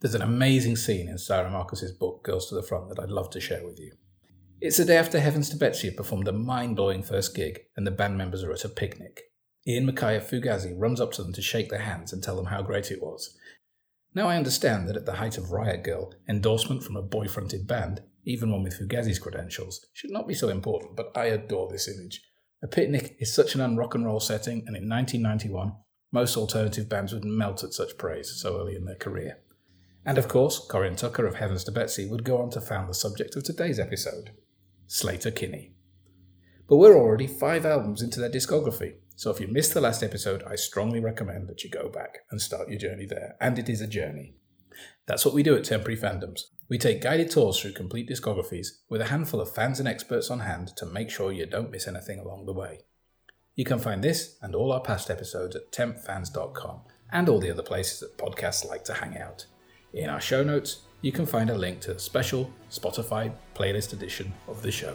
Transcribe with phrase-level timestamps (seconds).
[0.00, 3.28] There's an amazing scene in Sara Marcus's book Girls to the Front that I'd love
[3.30, 3.92] to share with you.
[4.58, 7.90] It's the day after Heavens to Betsy performed a mind blowing first gig, and the
[7.90, 9.24] band members are at a picnic.
[9.66, 12.46] Ian MacKaye of Fugazi runs up to them to shake their hands and tell them
[12.46, 13.36] how great it was.
[14.14, 17.66] Now I understand that at the height of Riot Grrrl, endorsement from a boy fronted
[17.66, 21.88] band, even one with Fugazi's credentials, should not be so important, but I adore this
[21.88, 22.22] image.
[22.62, 25.74] A picnic is such an unrock and roll setting, and in 1991,
[26.10, 29.40] most alternative bands would melt at such praise so early in their career.
[30.04, 32.94] And of course, Corin Tucker of Heavens to Betsy would go on to found the
[32.94, 34.30] subject of today's episode
[34.88, 35.72] Sleater-Kinney.
[36.68, 40.42] But we're already five albums into their discography, so if you missed the last episode,
[40.44, 43.80] I strongly recommend that you go back and start your journey there, and it is
[43.80, 44.34] a journey.
[45.06, 46.42] That's what we do at Temporary Fandoms.
[46.68, 50.40] We take guided tours through complete discographies with a handful of fans and experts on
[50.40, 52.80] hand to make sure you don't miss anything along the way.
[53.56, 56.82] You can find this and all our past episodes at tempfans.com
[57.12, 59.46] and all the other places that podcasts like to hang out.
[59.92, 64.32] In our show notes, you can find a link to the special Spotify playlist edition
[64.46, 64.94] of the show.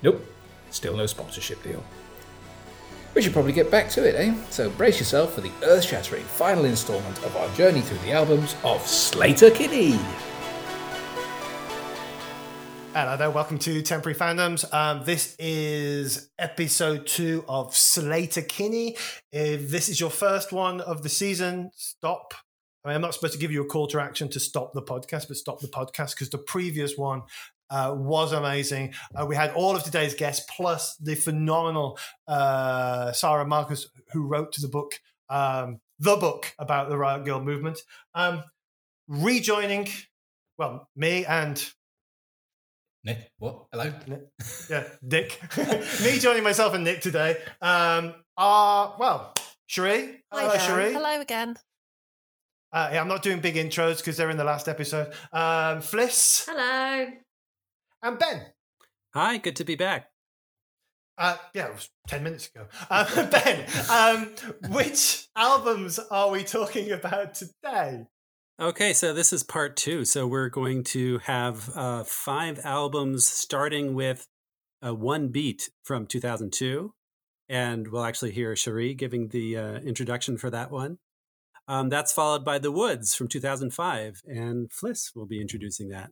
[0.00, 0.24] Nope,
[0.70, 1.82] still no sponsorship deal.
[3.16, 4.32] We should probably get back to it, eh?
[4.50, 8.54] So brace yourself for the earth shattering final instalment of our journey through the albums
[8.62, 9.98] of Sleater-Kinney.
[12.94, 14.72] Hello there, welcome to Temporary Fandoms.
[14.72, 18.96] Um, this is episode two of Sleater-Kinney.
[19.32, 22.34] If this is your first one of the season, stop.
[22.84, 24.82] I mean, I'm not supposed to give you a call to action to stop the
[24.82, 27.22] podcast, but stop the podcast because the previous one
[27.70, 28.94] uh, was amazing.
[29.14, 34.52] Uh, we had all of today's guests plus the phenomenal uh, Sara Marcus, who wrote
[34.52, 34.94] to the book,
[35.30, 37.80] um, the book about the Riot Grrrl movement.
[38.14, 38.42] Um,
[39.08, 39.88] rejoining,
[40.58, 41.64] well, me and
[43.04, 43.64] Nick, what?
[43.72, 43.92] Hello?
[44.06, 44.20] Nick.
[44.70, 45.40] Yeah, Nick.
[46.04, 47.36] Me joining myself and Nick today.
[47.60, 49.34] Um, are, well,
[49.66, 50.22] Cherie.
[50.30, 50.56] Hi Hello.
[50.58, 50.92] Cherie.
[50.92, 51.56] Hello again.
[52.72, 55.08] Uh, yeah, I'm not doing big intros because they're in the last episode.
[55.32, 57.12] Um, Fliss Hello.
[58.02, 58.46] and Ben.
[59.14, 60.08] Hi, good to be back.
[61.18, 62.66] Uh, yeah, it was 10 minutes ago.
[62.88, 64.30] Uh, ben, um,
[64.72, 68.06] which albums are we talking about today?
[68.58, 70.06] Okay, so this is part two.
[70.06, 74.26] So we're going to have uh, five albums starting with
[74.84, 76.94] uh, One Beat from 2002.
[77.48, 80.98] And we'll actually hear Cherie giving the uh, introduction for that one.
[81.68, 86.10] Um, that's followed by The Woods from 2005, and Fliss will be introducing that.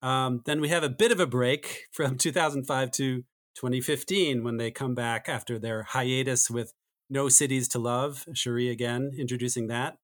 [0.00, 3.24] Um, then we have a bit of a break from 2005 to
[3.54, 6.72] 2015 when they come back after their hiatus with
[7.08, 8.26] No Cities to Love.
[8.34, 9.98] Cherie again introducing that.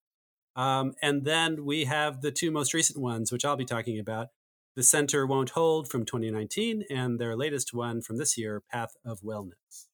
[0.55, 4.29] Um, and then we have the two most recent ones, which I'll be talking about
[4.77, 9.21] The Center Won't Hold from 2019 and their latest one from this year, Path of
[9.21, 9.88] Wellness.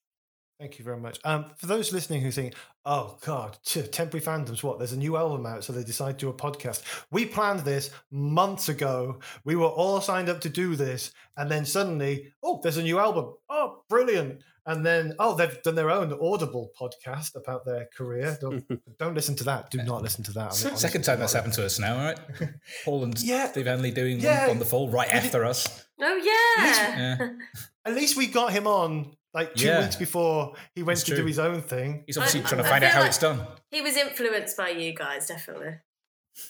[0.60, 1.18] Thank you very much.
[1.24, 2.54] Um, for those listening who think,
[2.86, 4.78] oh God, t- temporary fandoms, what?
[4.78, 6.82] There's a new album out, so they decide to do a podcast.
[7.10, 9.18] We planned this months ago.
[9.44, 11.12] We were all signed up to do this.
[11.36, 13.34] And then suddenly, oh, there's a new album.
[13.50, 14.42] Oh, brilliant.
[14.66, 18.38] And then, oh, they've done their own Audible podcast about their career.
[18.40, 18.64] Don't,
[18.98, 19.70] don't listen to that.
[19.70, 20.64] Do not listen to that.
[20.64, 22.18] I mean, Second time that's not happened to us now, all right?
[22.84, 23.50] Paul and Yeah.
[23.50, 24.42] Steve Hanley doing Yeah.
[24.42, 25.84] one on the fall right after us.
[26.00, 27.16] Oh yeah.
[27.20, 27.28] Yeah.
[27.84, 29.82] At least we got him on like two Yeah.
[29.82, 32.04] weeks before he went It's to do his own thing.
[32.06, 33.46] He's obviously I- trying to find out how like- it's done.
[33.70, 35.74] he was influenced by you guys, definitely.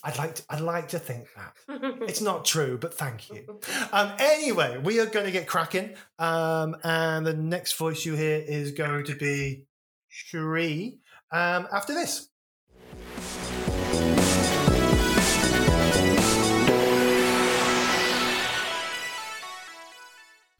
[0.02, 1.54] I'd like to, I'd like to think that.
[2.08, 3.60] It's not true, but thank you.
[3.92, 5.94] Um, anyway, we are going to get cracking.
[6.18, 9.66] Um, and the next voice you hear is going to be
[10.08, 12.28] Cherie um, after this.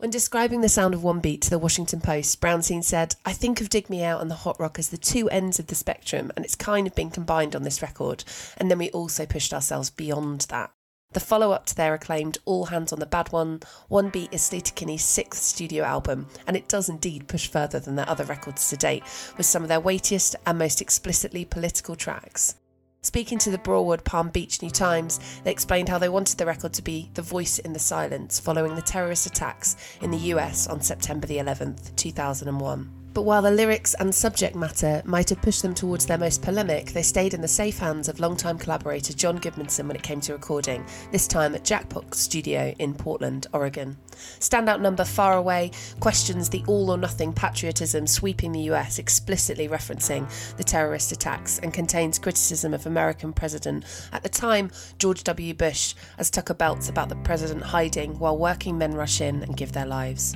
[0.05, 3.63] When describing the sound of one beat to the Washington Post, Brownstein said, I think
[3.63, 6.31] of Dig Me Out and the Hot Rock as the two ends of the spectrum,
[6.37, 8.23] and it's kind of been combined on this record.
[8.59, 10.73] And then we also pushed ourselves beyond that.
[11.15, 14.43] The follow up to their acclaimed All Hands on the Bad One, One Beat is
[14.43, 18.77] Sleater-Kinney's sixth studio album, and it does indeed push further than their other records to
[18.77, 19.05] date,
[19.39, 22.57] with some of their weightiest and most explicitly political tracks.
[23.05, 26.73] Speaking to the Broward Palm Beach New Times, they explained how they wanted the record
[26.73, 30.81] to be the voice in the silence following the terrorist attacks in the US on
[30.81, 33.04] September the 11th, 2001.
[33.15, 36.87] But while the lyrics and subject matter might have pushed them towards their most polemic,
[36.87, 40.33] they stayed in the safe hands of longtime collaborator John Goodmanson when it came to
[40.33, 43.97] recording, this time at Jackpot Studio in Portland, Oregon.
[44.41, 45.71] Standout number Far Away
[46.01, 51.73] questions the all or nothing patriotism sweeping the US, explicitly referencing the terrorist attacks, and
[51.73, 55.55] contains criticism of American President at the time George W.
[55.55, 59.71] Bush as Tucker belts about the president hiding while working men rush in and give
[59.71, 60.35] their lives.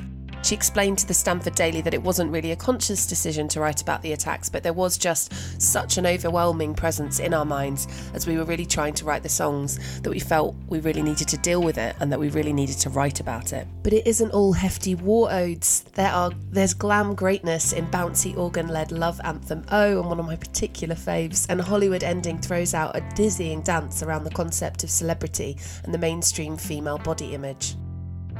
[0.49, 3.83] She explained to the Stanford Daily that it wasn't really a conscious decision to write
[3.83, 8.27] about the attacks, but there was just such an overwhelming presence in our minds as
[8.27, 11.37] we were really trying to write the songs that we felt we really needed to
[11.37, 13.69] deal with it and that we really needed to write about it.
[13.83, 15.83] But it isn't all hefty war odes.
[15.93, 20.37] There are there's glam greatness in bouncy organ-led love anthem Oh and one of my
[20.37, 25.59] particular faves, and Hollywood ending throws out a dizzying dance around the concept of celebrity
[25.85, 27.77] and the mainstream female body image.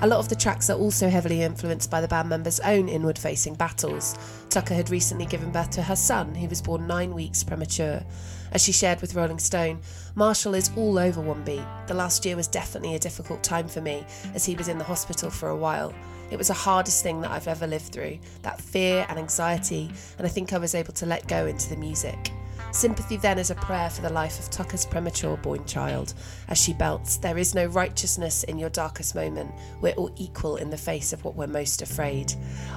[0.01, 3.19] A lot of the tracks are also heavily influenced by the band members' own inward
[3.19, 4.17] facing battles.
[4.49, 8.05] Tucker had recently given birth to her son, who was born nine weeks premature.
[8.53, 9.81] As she shared with Rolling Stone,
[10.15, 11.65] Marshall is all over One Beat.
[11.89, 14.85] The last year was definitely a difficult time for me, as he was in the
[14.85, 15.93] hospital for a while.
[16.31, 20.25] It was the hardest thing that I've ever lived through that fear and anxiety, and
[20.25, 22.31] I think I was able to let go into the music.
[22.71, 26.15] Sympathy then is a prayer for the life of Tucker's premature born child.
[26.49, 29.53] As she belts, There is no righteousness in your darkest moment.
[29.81, 32.33] We're all equal in the face of what we're most afraid.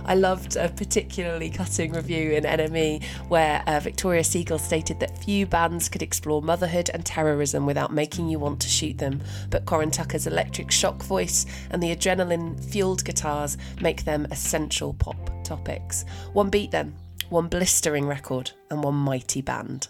[0.05, 5.45] I loved a particularly cutting review in NME where uh, Victoria Segal stated that few
[5.45, 9.91] bands could explore motherhood and terrorism without making you want to shoot them, but Corin
[9.91, 16.05] Tucker's electric shock voice and the adrenaline fueled guitars make them essential pop topics.
[16.33, 16.95] One beat then
[17.31, 19.87] one blistering record, and one mighty band.